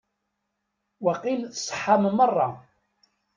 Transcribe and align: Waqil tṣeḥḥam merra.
Waqil 1.03 1.41
tṣeḥḥam 1.53 2.03
merra. 2.17 2.49